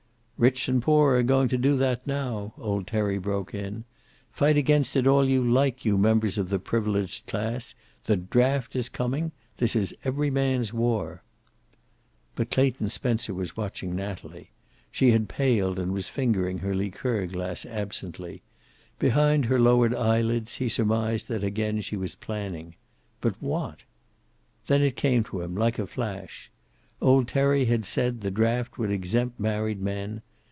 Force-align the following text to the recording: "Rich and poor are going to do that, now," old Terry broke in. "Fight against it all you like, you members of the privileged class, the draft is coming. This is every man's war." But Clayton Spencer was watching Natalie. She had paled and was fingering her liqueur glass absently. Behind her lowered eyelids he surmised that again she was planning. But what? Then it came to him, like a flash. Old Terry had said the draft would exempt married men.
"Rich 0.41 0.67
and 0.67 0.81
poor 0.81 1.17
are 1.17 1.21
going 1.21 1.49
to 1.49 1.57
do 1.59 1.77
that, 1.77 2.07
now," 2.07 2.55
old 2.57 2.87
Terry 2.87 3.19
broke 3.19 3.53
in. 3.53 3.83
"Fight 4.31 4.57
against 4.57 4.95
it 4.95 5.05
all 5.05 5.29
you 5.29 5.43
like, 5.47 5.85
you 5.85 5.99
members 5.99 6.39
of 6.39 6.49
the 6.49 6.57
privileged 6.57 7.27
class, 7.27 7.75
the 8.05 8.17
draft 8.17 8.75
is 8.75 8.89
coming. 8.89 9.33
This 9.57 9.75
is 9.75 9.93
every 10.03 10.31
man's 10.31 10.73
war." 10.73 11.21
But 12.33 12.49
Clayton 12.49 12.89
Spencer 12.89 13.35
was 13.35 13.55
watching 13.55 13.95
Natalie. 13.95 14.49
She 14.91 15.11
had 15.11 15.29
paled 15.29 15.77
and 15.77 15.93
was 15.93 16.07
fingering 16.09 16.57
her 16.57 16.73
liqueur 16.73 17.27
glass 17.27 17.63
absently. 17.63 18.41
Behind 18.97 19.45
her 19.45 19.59
lowered 19.59 19.93
eyelids 19.93 20.55
he 20.55 20.69
surmised 20.69 21.27
that 21.27 21.43
again 21.43 21.81
she 21.81 21.95
was 21.97 22.15
planning. 22.15 22.73
But 23.21 23.35
what? 23.43 23.81
Then 24.65 24.81
it 24.81 24.95
came 24.95 25.23
to 25.25 25.41
him, 25.41 25.53
like 25.53 25.77
a 25.77 25.85
flash. 25.85 26.49
Old 26.99 27.27
Terry 27.27 27.65
had 27.65 27.85
said 27.85 28.21
the 28.21 28.31
draft 28.31 28.79
would 28.79 28.89
exempt 28.89 29.39
married 29.39 29.79
men. 29.79 30.23